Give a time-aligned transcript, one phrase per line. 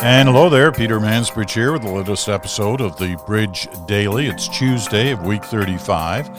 [0.00, 4.26] And hello there, Peter Mansbridge here with the latest episode of the Bridge Daily.
[4.26, 6.30] It's Tuesday of week 35,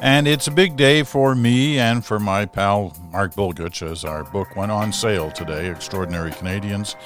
[0.00, 4.24] and it's a big day for me and for my pal Mark Bulgutch as our
[4.24, 6.96] book went on sale today, Extraordinary Canadians.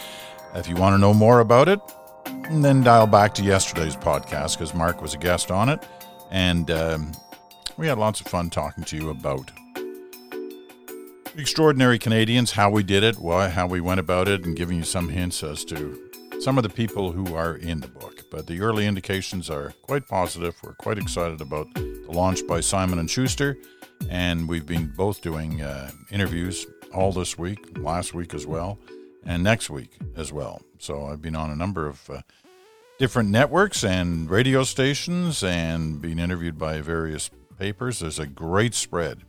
[0.55, 1.81] If you want to know more about it,
[2.51, 5.87] then dial back to yesterday's podcast because Mark was a guest on it,
[6.31, 7.13] and um,
[7.77, 9.51] we had lots of fun talking to you about
[11.37, 14.85] Extraordinary Canadians, how we did it, why, how we went about it, and giving you
[14.85, 15.99] some hints as to
[16.41, 18.25] some of the people who are in the book.
[18.31, 20.55] But the early indications are quite positive.
[20.63, 23.57] We're quite excited about the launch by Simon and Schuster,
[24.11, 28.79] and we've been both doing uh, interviews all this week, last week as well,
[29.25, 30.63] and next week as well.
[30.79, 32.23] So I've been on a number of uh,
[32.99, 38.01] different networks and radio stations, and being interviewed by various papers.
[38.01, 39.23] There's a great spread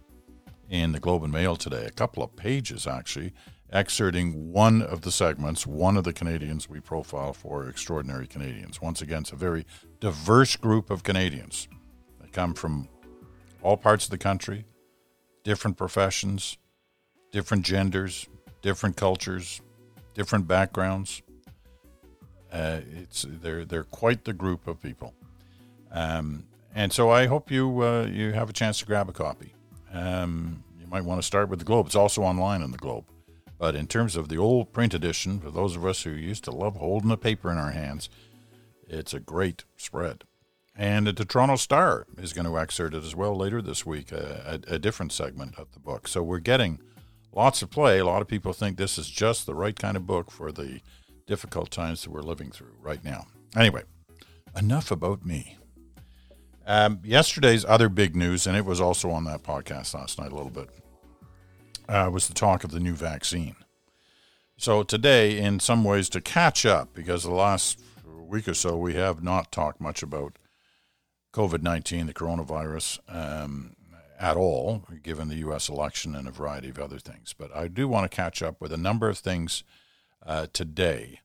[0.69, 3.33] in the Globe and Mail today, a couple of pages actually,
[3.72, 8.81] excerpting one of the segments, one of the Canadians we profile for Extraordinary Canadians.
[8.81, 9.66] Once again, it's a very
[10.00, 11.67] diverse group of Canadians.
[12.22, 12.88] They come from
[13.61, 14.66] all parts of the country,
[15.44, 16.57] different professions,
[17.31, 18.28] different genders,
[18.61, 19.61] different cultures,
[20.14, 21.22] different backgrounds.
[22.52, 25.14] Uh, it's they're they're quite the group of people,
[25.92, 29.53] um, and so I hope you uh, you have a chance to grab a copy.
[29.91, 31.88] Um, you might want to start with the Globe.
[31.88, 33.06] It's also online in the Globe.
[33.58, 36.52] But in terms of the old print edition, for those of us who used to
[36.52, 38.09] love holding the paper in our hands,
[38.89, 40.25] it's a great spread.
[40.75, 44.59] And the Toronto Star is going to excerpt it as well later this week, a,
[44.67, 46.08] a, a, different segment of the book.
[46.08, 46.80] So we're getting
[47.34, 48.00] lots of play.
[48.00, 50.81] A lot of people think this is just the right kind of book for the
[51.28, 53.25] difficult times that we're living through right now.
[53.56, 53.84] Anyway,
[54.56, 55.58] enough about me.
[56.66, 60.36] Um, yesterday's other big news, and it was also on that podcast last night a
[60.36, 60.69] little bit,
[61.90, 63.56] uh, was the talk of the new vaccine.
[64.57, 68.94] So today, in some ways, to catch up, because the last week or so we
[68.94, 70.38] have not talked much about
[71.34, 73.75] COVID 19, the coronavirus, um,
[74.19, 75.69] at all, given the U.S.
[75.69, 77.34] election and a variety of other things.
[77.38, 79.63] But I do want to catch up with a number of things
[80.25, 81.22] uh, today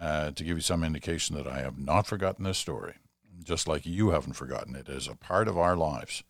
[0.00, 2.94] uh, to give you some indication that I have not forgotten this story
[3.42, 4.88] just like you haven't forgotten it.
[4.88, 6.22] it is a part of our lives.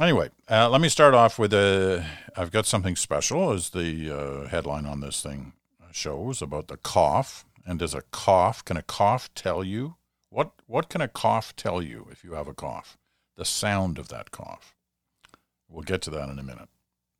[0.00, 2.04] Anyway, uh, let me start off with a.
[2.36, 5.54] I've got something special, as the uh, headline on this thing
[5.92, 7.44] shows about the cough.
[7.66, 8.64] And does a cough?
[8.64, 9.96] Can a cough tell you
[10.30, 10.52] what?
[10.66, 12.96] What can a cough tell you if you have a cough?
[13.38, 14.74] The sound of that cough.
[15.68, 16.68] We'll get to that in a minute.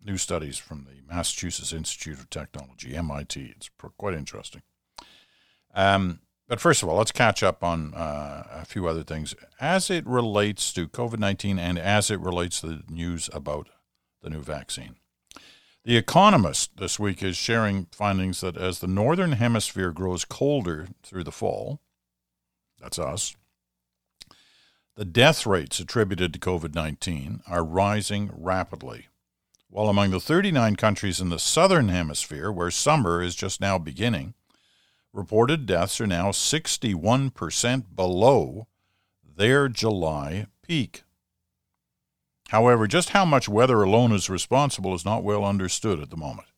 [0.05, 3.55] New studies from the Massachusetts Institute of Technology, MIT.
[3.57, 4.63] It's quite interesting.
[5.73, 6.19] Um,
[6.49, 10.05] but first of all, let's catch up on uh, a few other things as it
[10.09, 13.69] relates to COVID 19 and as it relates to the news about
[14.21, 14.97] the new vaccine.
[15.85, 21.23] The Economist this week is sharing findings that as the Northern Hemisphere grows colder through
[21.23, 21.81] the fall,
[22.81, 23.37] that's us,
[24.99, 29.07] the death rates attributed to COVID 19 are rising rapidly.
[29.71, 34.35] While among the 39 countries in the Southern Hemisphere, where summer is just now beginning,
[35.13, 38.67] reported deaths are now 61% below
[39.37, 41.05] their July peak.
[42.49, 46.49] However, just how much weather alone is responsible is not well understood at the moment.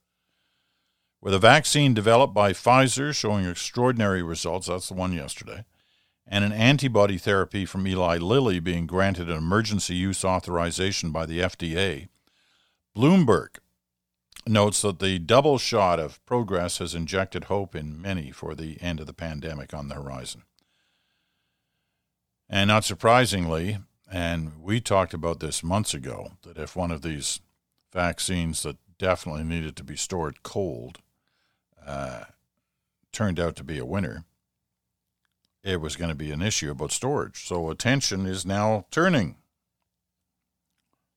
[1.20, 5.66] With a vaccine developed by Pfizer showing extraordinary results, that's the one yesterday,
[6.30, 11.40] and an antibody therapy from Eli Lilly being granted an emergency use authorization by the
[11.40, 12.06] FDA,
[12.96, 13.58] Bloomberg
[14.46, 19.00] notes that the double shot of progress has injected hope in many for the end
[19.00, 20.44] of the pandemic on the horizon.
[22.48, 23.78] And not surprisingly,
[24.10, 27.40] and we talked about this months ago, that if one of these
[27.92, 30.98] vaccines that definitely needed to be stored cold
[31.84, 32.24] uh,
[33.12, 34.24] turned out to be a winner,
[35.62, 37.46] it was going to be an issue about storage.
[37.46, 39.36] So attention is now turning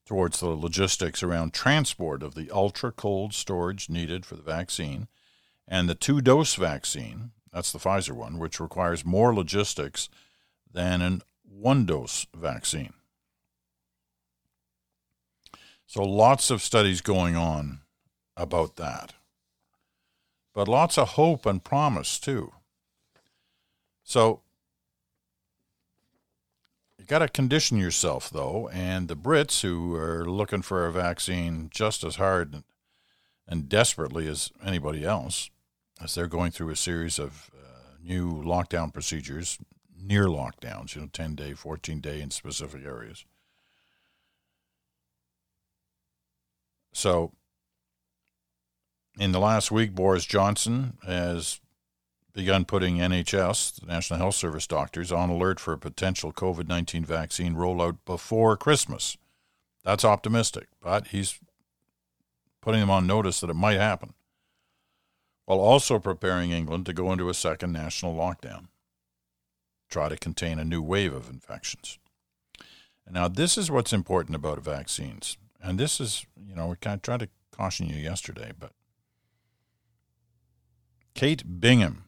[0.06, 5.08] towards the logistics around transport of the ultra cold storage needed for the vaccine
[5.68, 10.10] and the two dose vaccine, that's the Pfizer one, which requires more logistics
[10.72, 12.94] than an one dose vaccine.
[15.86, 17.82] So lots of studies going on
[18.36, 19.14] about that.
[20.54, 22.52] But lots of hope and promise too.
[24.04, 24.42] So
[27.04, 31.70] you got to condition yourself, though, and the Brits, who are looking for a vaccine
[31.70, 32.64] just as hard
[33.48, 35.50] and desperately as anybody else,
[36.02, 39.58] as they're going through a series of uh, new lockdown procedures,
[40.02, 43.26] near lockdowns, you know, 10 day, 14 day in specific areas.
[46.94, 47.34] So,
[49.20, 51.60] in the last week, Boris Johnson has
[52.34, 57.06] begun putting NHS, the National Health Service doctors, on alert for a potential COVID 19
[57.06, 59.18] vaccine rollout before Christmas.
[59.84, 61.40] That's optimistic, but he's
[62.62, 64.14] putting them on notice that it might happen,
[65.46, 68.68] while also preparing England to go into a second national lockdown,
[69.90, 72.00] try to contain a new wave of infections.
[73.10, 75.38] Now, this is what's important about vaccines.
[75.62, 78.72] And this is, you know, we kind of tried to caution you yesterday, but
[81.14, 82.06] Kate Bingham,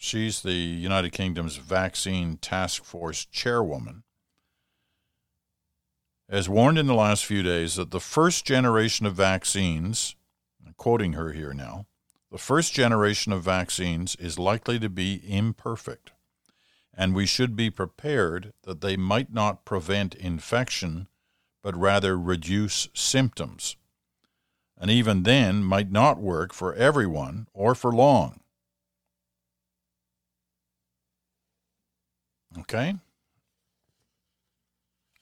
[0.00, 4.02] she's the United Kingdom's Vaccine Task Force chairwoman,
[6.28, 10.16] has warned in the last few days that the first generation of vaccines,
[10.66, 11.86] I'm quoting her here now,
[12.32, 16.12] the first generation of vaccines is likely to be imperfect,
[16.94, 21.08] and we should be prepared that they might not prevent infection,
[21.62, 23.76] but rather reduce symptoms,
[24.78, 28.39] and even then might not work for everyone or for long.
[32.72, 32.94] Okay?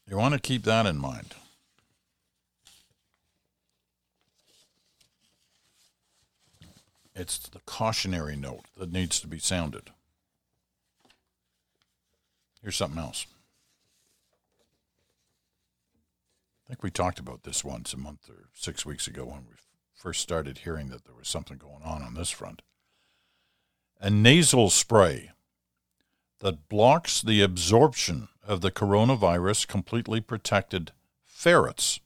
[0.07, 1.35] You want to keep that in mind.
[7.15, 9.91] It's the cautionary note that needs to be sounded.
[12.63, 13.27] Here's something else.
[16.67, 19.55] I think we talked about this once a month or six weeks ago when we
[19.95, 22.61] first started hearing that there was something going on on this front.
[24.03, 25.31] A nasal spray
[26.41, 30.93] that blocks the absorption of the coronavirus completely protected
[31.25, 32.01] ferrets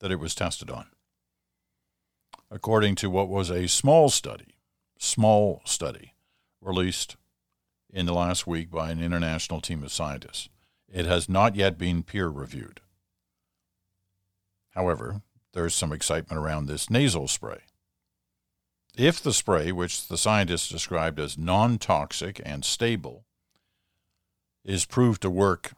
[0.00, 0.86] that it was tested on.
[2.50, 4.54] According to what was a small study,
[4.98, 6.14] small study
[6.60, 7.16] released
[7.92, 10.48] in the last week by an international team of scientists,
[10.92, 12.80] it has not yet been peer reviewed.
[14.74, 15.22] However,
[15.52, 17.60] there's some excitement around this nasal spray.
[18.96, 23.24] If the spray, which the scientists described as non toxic and stable,
[24.64, 25.72] is proved to work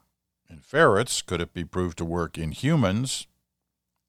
[0.49, 3.27] in ferrets, could it be proved to work in humans?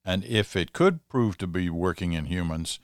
[0.05, 2.79] And if it could prove to be working in humans,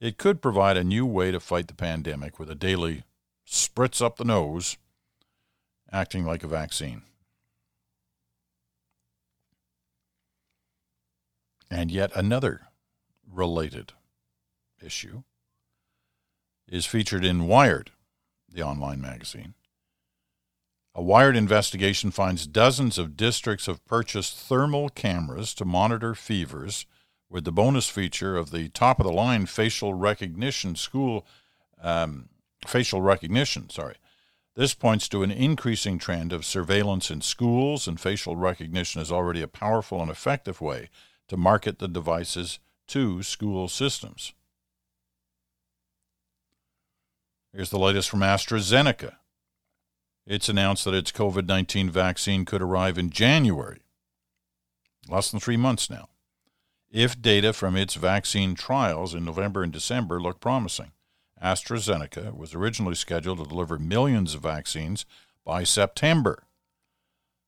[0.00, 3.04] it could provide a new way to fight the pandemic with a daily
[3.46, 4.76] spritz up the nose,
[5.90, 7.02] acting like a vaccine.
[11.70, 12.68] And yet another
[13.30, 13.92] related
[14.84, 15.22] issue
[16.68, 17.90] is featured in Wired,
[18.48, 19.54] the online magazine.
[20.94, 26.84] A Wired investigation finds dozens of districts have purchased thermal cameras to monitor fevers
[27.30, 31.26] with the bonus feature of the top of the line facial recognition school
[31.80, 32.28] um,
[32.66, 33.96] facial recognition sorry.
[34.54, 39.40] This points to an increasing trend of surveillance in schools and facial recognition is already
[39.40, 40.90] a powerful and effective way
[41.28, 42.58] to market the devices
[42.88, 44.34] to school systems.
[47.54, 49.14] Here's the latest from AstraZeneca
[50.26, 53.82] it's announced that its COVID 19 vaccine could arrive in January,
[55.08, 56.08] less than three months now,
[56.90, 60.92] if data from its vaccine trials in November and December look promising.
[61.42, 65.04] AstraZeneca was originally scheduled to deliver millions of vaccines
[65.44, 66.44] by September.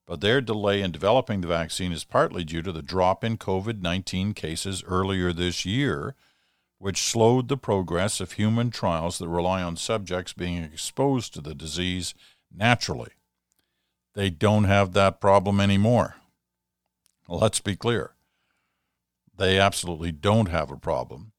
[0.06, 3.80] But their delay in developing the vaccine is partly due to the drop in COVID
[3.80, 6.14] 19 cases earlier this year,
[6.78, 11.54] which slowed the progress of human trials that rely on subjects being exposed to the
[11.54, 12.14] disease
[12.56, 13.12] naturally.
[14.14, 16.16] They don't have that problem anymore.
[17.28, 18.12] Let's be clear.
[19.36, 21.32] They absolutely don't have a problem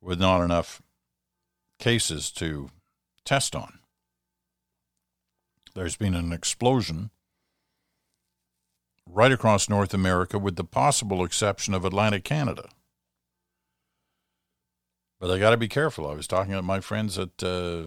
[0.00, 0.82] with not enough
[1.78, 2.70] cases to
[3.24, 3.78] test on.
[5.74, 7.10] There's been an explosion
[9.06, 12.68] right across North America, with the possible exception of Atlantic Canada.
[15.18, 16.06] But they got to be careful.
[16.06, 17.84] I was talking to my friends at, uh,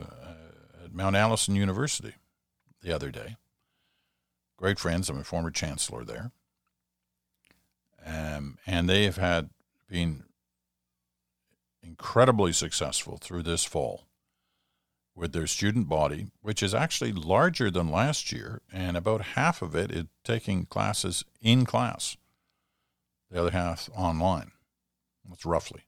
[0.83, 2.15] at Mount Allison University
[2.81, 3.37] the other day.
[4.57, 5.09] Great friends.
[5.09, 6.31] I'm a former chancellor there.
[8.05, 9.49] Um, and they have had
[9.87, 10.23] been
[11.83, 14.05] incredibly successful through this fall
[15.15, 19.75] with their student body, which is actually larger than last year, and about half of
[19.75, 22.17] it is taking classes in class,
[23.29, 24.51] the other half online.
[25.27, 25.83] That's roughly,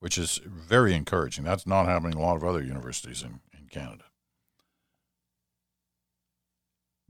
[0.00, 1.44] which is very encouraging.
[1.44, 4.04] That's not happening in a lot of other universities in, in Canada.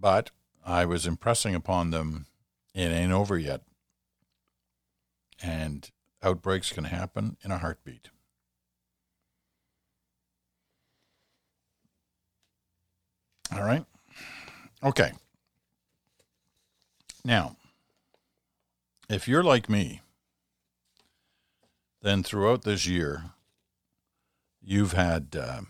[0.03, 0.33] But
[0.67, 2.27] I was impressing upon them
[2.75, 3.63] it ain't over yet.
[5.41, 5.89] And
[6.25, 8.09] outbreaks can happen in a heartbeat.
[13.55, 13.85] All right.
[14.83, 15.13] Okay.
[17.25, 17.57] Now,
[19.09, 20.01] if you're like me,
[22.01, 23.27] then throughout this year,
[24.61, 25.61] you've had uh,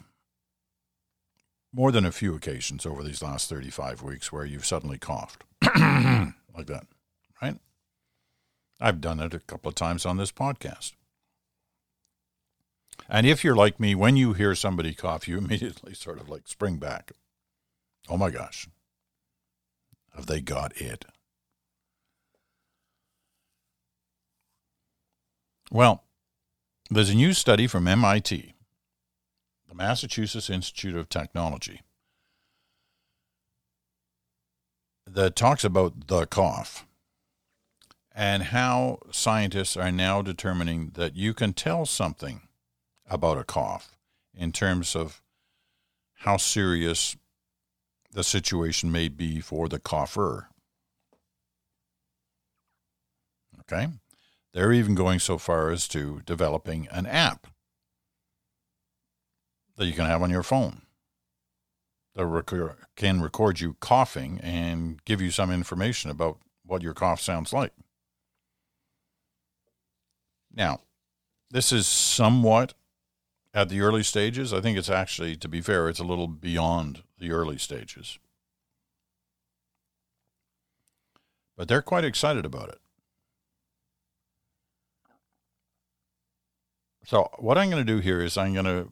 [1.72, 6.66] more than a few occasions over these last 35 weeks where you've suddenly coughed like
[6.66, 6.86] that,
[7.40, 7.56] right?
[8.80, 10.92] I've done it a couple of times on this podcast.
[13.08, 16.46] And if you're like me, when you hear somebody cough, you immediately sort of like
[16.46, 17.12] spring back.
[18.08, 18.68] Oh my gosh,
[20.14, 21.04] have they got it?
[25.70, 26.04] Well,
[26.90, 28.51] there's a new study from MIT,
[29.72, 31.80] the Massachusetts Institute of Technology,
[35.06, 36.86] that talks about the cough
[38.14, 42.42] and how scientists are now determining that you can tell something
[43.06, 43.96] about a cough
[44.34, 45.22] in terms of
[46.16, 47.16] how serious
[48.12, 50.48] the situation may be for the cougher.
[53.60, 53.88] Okay?
[54.52, 57.46] They're even going so far as to developing an app
[59.76, 60.82] that you can have on your phone
[62.14, 67.52] that can record you coughing and give you some information about what your cough sounds
[67.52, 67.72] like.
[70.54, 70.80] Now,
[71.50, 72.74] this is somewhat
[73.54, 74.52] at the early stages.
[74.52, 78.18] I think it's actually, to be fair, it's a little beyond the early stages.
[81.56, 82.78] But they're quite excited about it.
[87.04, 88.88] So, what I'm going to do here is I'm going to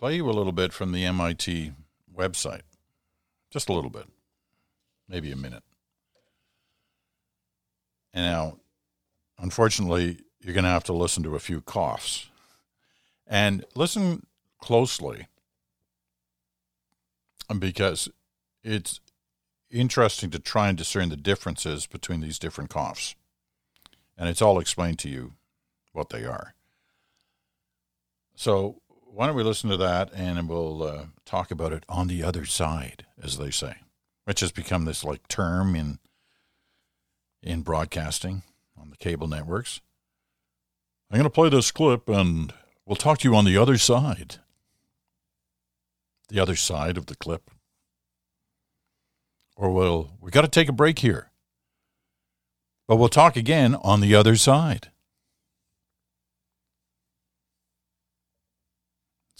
[0.00, 1.72] play you a little bit from the MIT
[2.16, 2.62] website,
[3.50, 4.06] just a little bit,
[5.06, 5.62] maybe a minute.
[8.14, 8.56] And now,
[9.38, 12.30] unfortunately, you're going to have to listen to a few coughs.
[13.26, 14.24] And listen
[14.58, 15.26] closely
[17.58, 18.08] because
[18.64, 19.00] it's
[19.70, 23.16] interesting to try and discern the differences between these different coughs.
[24.16, 25.34] And it's all explained to you
[25.92, 26.54] what they are.
[28.34, 28.80] So
[29.12, 32.44] why don't we listen to that and we'll uh, talk about it on the other
[32.44, 33.76] side, as they say,
[34.24, 35.98] which has become this like term in
[37.42, 38.42] in broadcasting
[38.78, 39.80] on the cable networks.
[41.10, 42.52] I'm going to play this clip and
[42.86, 44.36] we'll talk to you on the other side.
[46.28, 47.50] The other side of the clip.
[49.56, 51.30] Or we'll we got to take a break here.
[52.86, 54.90] But we'll talk again on the other side.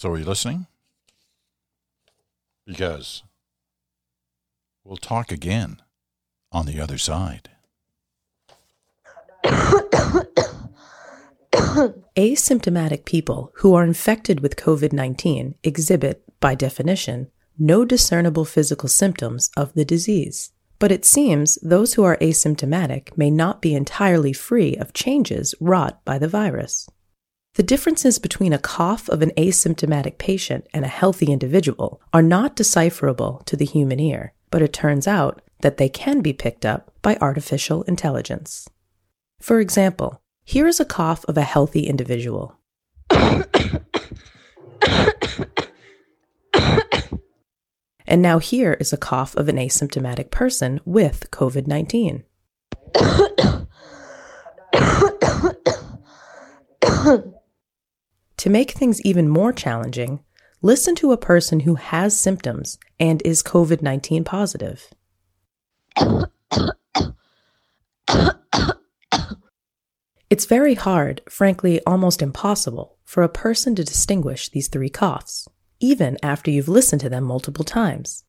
[0.01, 0.65] So, are you listening?
[2.65, 3.21] Because
[4.83, 5.79] we'll talk again
[6.51, 7.51] on the other side.
[12.15, 17.27] Asymptomatic people who are infected with COVID 19 exhibit, by definition,
[17.59, 20.51] no discernible physical symptoms of the disease.
[20.79, 26.03] But it seems those who are asymptomatic may not be entirely free of changes wrought
[26.03, 26.89] by the virus.
[27.55, 32.55] The differences between a cough of an asymptomatic patient and a healthy individual are not
[32.55, 36.93] decipherable to the human ear, but it turns out that they can be picked up
[37.01, 38.69] by artificial intelligence.
[39.41, 42.55] For example, here is a cough of a healthy individual.
[48.07, 52.23] and now here is a cough of an asymptomatic person with COVID 19.
[58.41, 60.21] To make things even more challenging,
[60.63, 64.89] listen to a person who has symptoms and is COVID 19 positive.
[70.31, 75.47] It's very hard, frankly, almost impossible, for a person to distinguish these three coughs,
[75.79, 78.23] even after you've listened to them multiple times.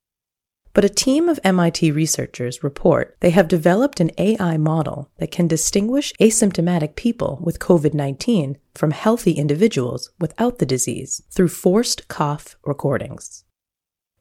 [0.75, 5.47] But a team of MIT researchers report they have developed an AI model that can
[5.47, 12.57] distinguish asymptomatic people with COVID 19 from healthy individuals without the disease through forced cough
[12.65, 13.45] recordings.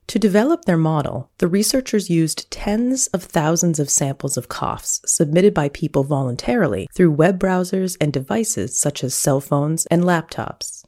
[0.07, 5.53] To develop their model, the researchers used tens of thousands of samples of coughs submitted
[5.53, 10.83] by people voluntarily through web browsers and devices such as cell phones and laptops.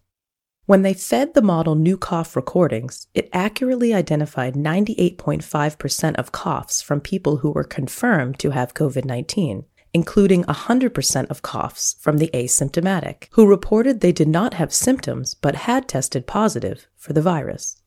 [0.65, 7.01] When they fed the model new cough recordings, it accurately identified 98.5% of coughs from
[7.01, 13.27] people who were confirmed to have COVID 19, including 100% of coughs from the asymptomatic,
[13.31, 17.81] who reported they did not have symptoms but had tested positive for the virus.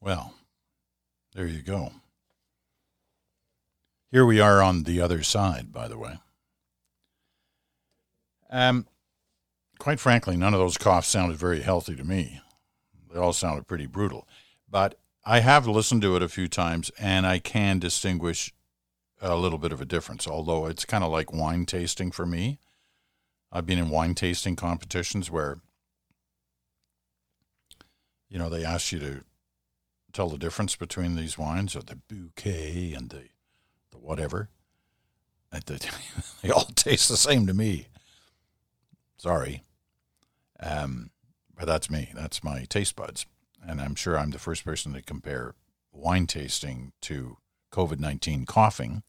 [0.00, 0.34] Well,
[1.34, 1.92] there you go.
[4.10, 6.18] Here we are on the other side, by the way.
[8.50, 8.88] Um,
[9.80, 12.40] quite frankly, none of those coughs sounded very healthy to me.
[13.12, 14.28] They all sounded pretty brutal.
[14.70, 18.52] But I have listened to it a few times, and I can distinguish
[19.20, 20.28] a little bit of a difference.
[20.28, 22.60] Although it's kind of like wine tasting for me.
[23.50, 25.58] I've been in wine tasting competitions where,
[28.28, 29.24] you know, they ask you to
[30.12, 33.24] tell the difference between these wines or the bouquet and the,
[33.90, 34.50] the whatever.
[36.42, 37.88] They all taste the same to me.
[39.16, 39.64] Sorry.
[40.62, 41.10] Um,
[41.56, 42.10] but that's me.
[42.14, 43.26] That's my taste buds.
[43.66, 45.54] And I'm sure I'm the first person to compare
[45.92, 47.36] wine tasting to
[47.72, 49.02] COVID 19 coughing.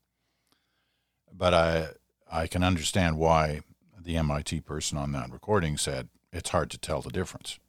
[1.34, 1.88] But I,
[2.32, 3.62] I can understand why
[4.00, 7.60] the MIT person on that recording said it's hard to tell the difference.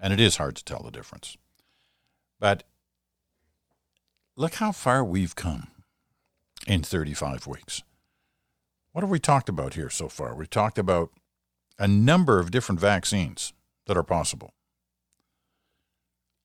[0.00, 1.36] And it is hard to tell the difference.
[2.38, 2.62] But
[4.36, 5.68] look how far we've come
[6.66, 7.82] in 35 weeks.
[8.92, 10.34] What have we talked about here so far?
[10.34, 11.10] We talked about
[11.78, 13.52] a number of different vaccines
[13.86, 14.52] that are possible.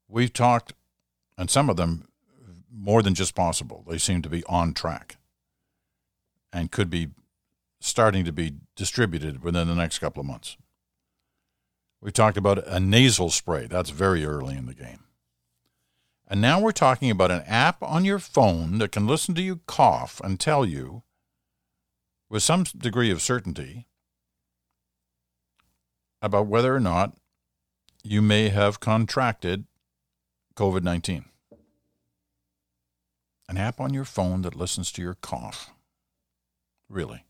[0.07, 0.73] We've talked,
[1.37, 2.07] and some of them
[2.71, 5.17] more than just possible, they seem to be on track
[6.51, 7.09] and could be
[7.79, 10.57] starting to be distributed within the next couple of months.
[12.01, 13.67] We've talked about a nasal spray.
[13.67, 15.05] That's very early in the game.
[16.27, 19.61] And now we're talking about an app on your phone that can listen to you
[19.67, 21.03] cough and tell you,
[22.29, 23.87] with some degree of certainty,
[26.23, 27.15] about whether or not
[28.03, 29.65] you may have contracted
[30.55, 31.25] COVID 19.
[33.47, 35.69] An app on your phone that listens to your cough.
[36.89, 37.25] Really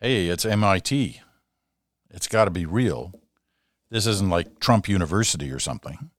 [0.00, 1.20] hey, it's MIT.
[2.10, 3.12] It's got to be real.
[3.90, 6.10] This isn't like Trump University or something.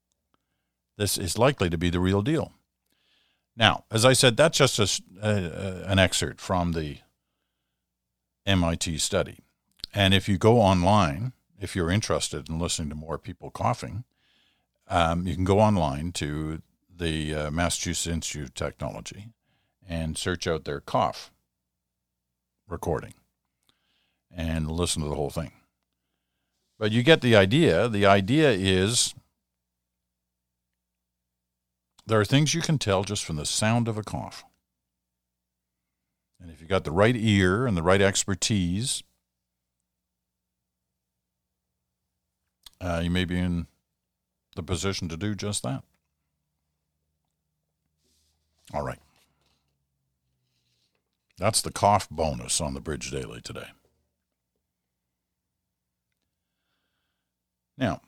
[0.97, 2.53] This is likely to be the real deal.
[3.55, 6.97] Now, as I said, that's just a, uh, an excerpt from the
[8.45, 9.39] MIT study.
[9.93, 14.03] And if you go online, if you're interested in listening to more people coughing,
[14.87, 16.61] um, you can go online to
[16.95, 19.29] the uh, Massachusetts Institute of Technology
[19.87, 21.31] and search out their cough
[22.67, 23.13] recording
[24.31, 25.51] and listen to the whole thing.
[26.77, 27.87] But you get the idea.
[27.87, 29.13] The idea is
[32.05, 34.43] there are things you can tell just from the sound of a cough.
[36.39, 39.03] And if you've got the right ear and the right expertise,
[42.81, 43.67] uh, you may be in
[44.55, 45.83] the position to do just that.
[48.73, 48.99] All right.
[51.37, 53.67] That's the cough bonus on the Bridge Daily today.
[57.77, 58.01] Now,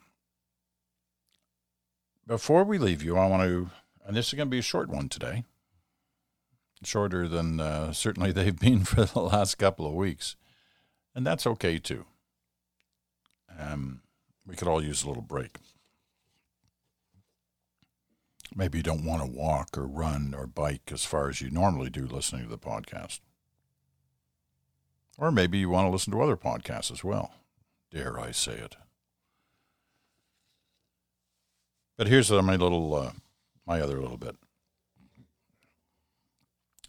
[2.27, 3.69] before we leave you, I want to,
[4.05, 5.45] and this is going to be a short one today,
[6.83, 10.35] shorter than uh, certainly they've been for the last couple of weeks,
[11.15, 12.05] and that's okay too.
[13.57, 14.01] Um,
[14.45, 15.57] we could all use a little break.
[18.55, 21.89] Maybe you don't want to walk or run or bike as far as you normally
[21.89, 23.21] do listening to the podcast.
[25.17, 27.31] Or maybe you want to listen to other podcasts as well.
[27.91, 28.75] Dare I say it?
[31.97, 33.11] But here's my little, uh,
[33.65, 34.35] my other little bit,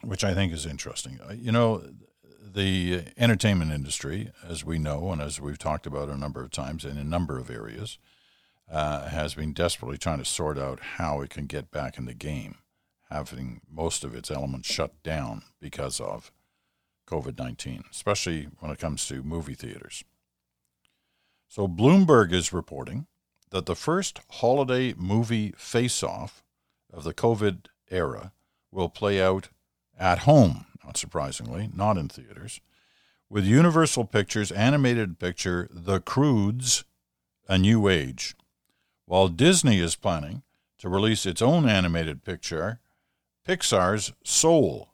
[0.00, 1.20] which I think is interesting.
[1.20, 1.84] Uh, you know,
[2.52, 6.84] the entertainment industry, as we know and as we've talked about a number of times
[6.84, 7.98] in a number of areas,
[8.70, 12.14] uh, has been desperately trying to sort out how it can get back in the
[12.14, 12.56] game,
[13.10, 16.32] having most of its elements shut down because of
[17.06, 20.04] COVID 19, especially when it comes to movie theaters.
[21.48, 23.06] So Bloomberg is reporting
[23.50, 26.42] that the first holiday movie face off
[26.90, 28.32] of the COVID era
[28.70, 29.50] will play out
[29.98, 32.60] at home, not surprisingly, not in theaters,
[33.28, 36.84] with Universal Pictures' animated picture The Croods
[37.48, 38.34] A New Age,
[39.06, 40.42] while Disney is planning
[40.78, 42.80] to release its own animated picture,
[43.46, 44.90] Pixar's Soul,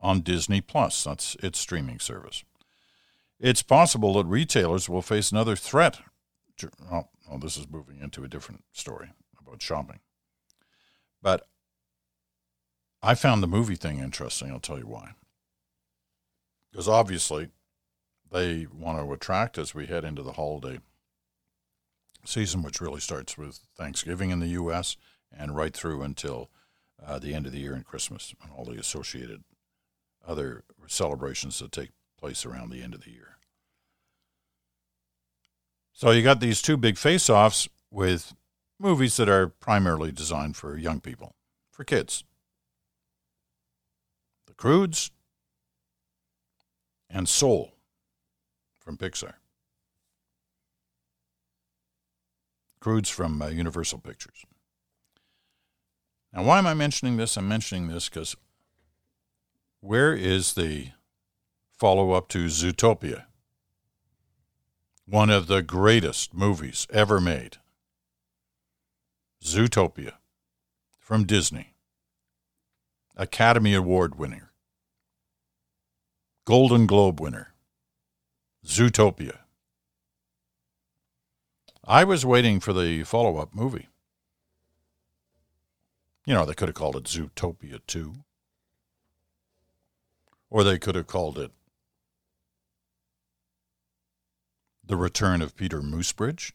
[0.00, 1.04] on Disney Plus.
[1.04, 2.44] That's its streaming service.
[3.40, 6.00] It's possible that retailers will face another threat.
[6.90, 10.00] Oh, well, this is moving into a different story about shopping.
[11.22, 11.46] But
[13.02, 14.50] I found the movie thing interesting.
[14.50, 15.12] I'll tell you why.
[16.70, 17.48] Because obviously,
[18.30, 20.80] they want to attract as we head into the holiday
[22.24, 24.96] season, which really starts with Thanksgiving in the U.S.
[25.36, 26.50] and right through until
[27.04, 29.44] uh, the end of the year and Christmas and all the associated
[30.26, 33.36] other celebrations that take place around the end of the year.
[35.92, 38.34] So you got these two big face offs with
[38.78, 41.34] movies that are primarily designed for young people,
[41.70, 42.24] for kids.
[44.46, 45.10] The Croods
[47.10, 47.72] and Soul
[48.78, 49.34] from Pixar.
[52.80, 54.44] Croods from uh, Universal Pictures.
[56.32, 57.36] Now, why am I mentioning this?
[57.36, 58.36] I'm mentioning this because
[59.80, 60.88] where is the
[61.76, 63.24] follow up to Zootopia?
[65.06, 67.56] One of the greatest movies ever made.
[69.42, 70.12] Zootopia
[70.98, 71.74] from Disney.
[73.16, 74.47] Academy Award winner.
[76.48, 77.52] Golden Globe winner.
[78.64, 79.40] Zootopia.
[81.84, 83.88] I was waiting for the follow up movie.
[86.24, 88.14] You know, they could have called it Zootopia 2.
[90.48, 91.50] Or they could have called it
[94.82, 96.52] The Return of Peter Moosebridge.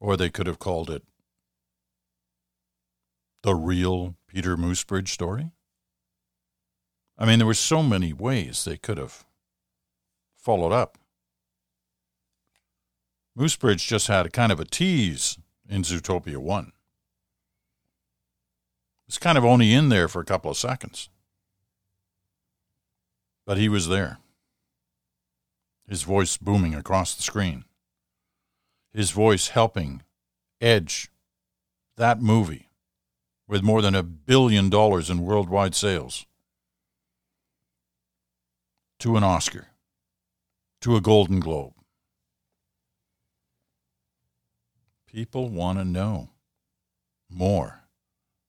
[0.00, 1.02] Or they could have called it
[3.42, 5.50] The Real Peter Moosebridge Story.
[7.16, 9.24] I mean, there were so many ways they could have
[10.36, 10.98] followed up.
[13.38, 16.72] Moosebridge just had a kind of a tease in Zootopia 1.
[19.08, 21.08] It's kind of only in there for a couple of seconds.
[23.46, 24.18] But he was there.
[25.88, 27.64] His voice booming across the screen.
[28.92, 30.02] His voice helping
[30.60, 31.10] edge
[31.96, 32.70] that movie
[33.46, 36.24] with more than a billion dollars in worldwide sales
[39.04, 39.66] to an Oscar,
[40.80, 41.74] to a Golden Globe.
[45.06, 46.30] People want to know
[47.28, 47.82] more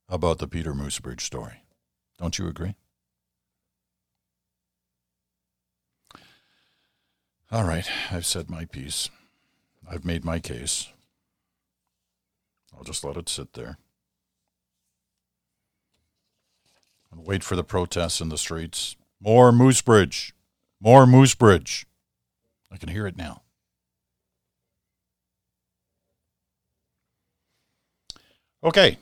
[0.08, 1.64] about the Peter Moosebridge story.
[2.18, 2.76] Don't you agree?
[7.52, 9.10] All right, I've said my piece.
[9.92, 10.88] I've made my case.
[12.74, 13.78] I'll just let it sit there.
[17.12, 18.96] And wait for the protests in the streets.
[19.20, 20.32] More Moosebridge.
[20.86, 21.86] More Moosebridge.
[22.72, 23.42] I can hear it now.
[28.64, 29.00] Okay.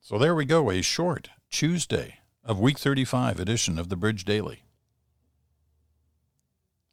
[0.00, 4.62] So there we go, a short Tuesday of week 35 edition of the Bridge Daily.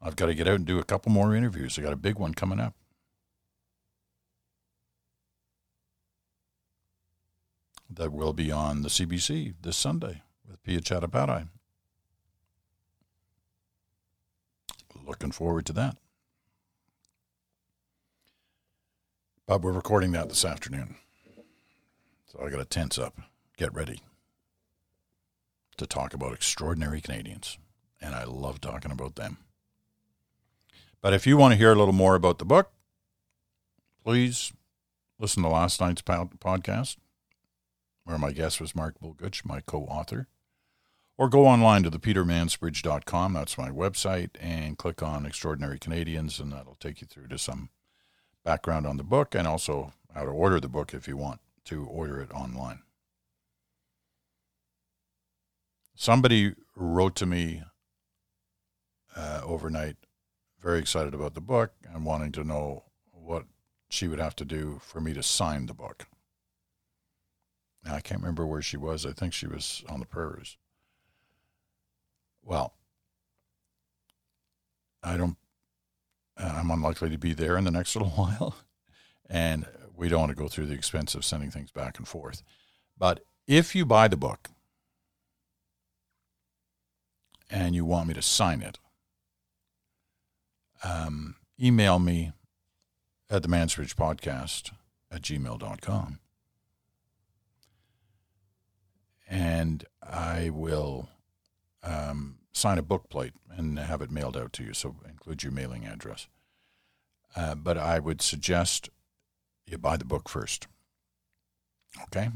[0.01, 1.79] I've got to get out and do a couple more interviews.
[1.79, 2.73] I got a big one coming up.
[7.89, 11.47] That will be on the CBC this Sunday with Pia Chattopadhyay.
[15.05, 15.97] Looking forward to that.
[19.45, 20.95] But we're recording that this afternoon.
[22.25, 23.19] So I got to tense up,
[23.57, 23.99] get ready
[25.77, 27.57] to talk about extraordinary Canadians.
[28.01, 29.37] And I love talking about them.
[31.01, 32.71] But if you want to hear a little more about the book,
[34.03, 34.53] please
[35.19, 36.97] listen to last night's podcast,
[38.05, 40.27] where my guest was Mark Bulgutch, my co author.
[41.17, 43.33] Or go online to thepetermansbridge.com.
[43.33, 47.69] That's my website, and click on Extraordinary Canadians, and that'll take you through to some
[48.43, 51.85] background on the book and also how to order the book if you want to
[51.85, 52.79] order it online.
[55.95, 57.63] Somebody wrote to me
[59.15, 59.95] uh, overnight,
[60.59, 63.45] very excited about the book and wanting to know what
[63.89, 66.07] she would have to do for me to sign the book.
[67.85, 69.05] Now, I can't remember where she was.
[69.05, 70.57] I think she was on the prairies.
[72.43, 72.73] Well,
[75.01, 75.37] I don't,
[76.37, 78.55] I'm unlikely to be there in the next little while.
[79.29, 82.43] And we don't want to go through the expense of sending things back and forth.
[82.97, 84.49] But if you buy the book
[87.49, 88.79] and you want me to sign it,
[90.83, 92.33] um, email me
[93.29, 94.71] at the Mansbridge Podcast
[95.11, 96.19] at gmail.com.
[99.29, 101.09] And I will
[101.83, 104.73] um, sign a book plate and have it mailed out to you.
[104.73, 106.27] So include your mailing address.
[107.35, 108.89] Uh, but I would suggest
[109.65, 110.67] you buy the book first.
[112.03, 112.29] Okay?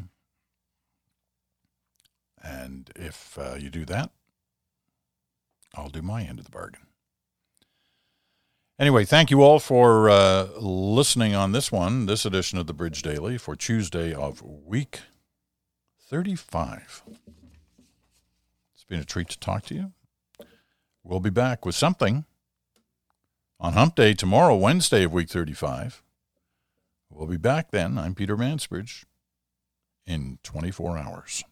[2.43, 4.11] And if uh, you do that,
[5.75, 6.81] I'll do my end of the bargain.
[8.79, 13.01] Anyway, thank you all for uh, listening on this one, this edition of the Bridge
[13.01, 14.99] Daily for Tuesday of week
[15.99, 17.03] 35.
[18.87, 19.91] Been a treat to talk to you.
[21.03, 22.23] We'll be back with something
[23.59, 26.03] on Hump Day tomorrow, Wednesday of week 35.
[27.09, 27.97] We'll be back then.
[27.97, 29.03] I'm Peter Mansbridge
[30.05, 31.43] in 24 hours.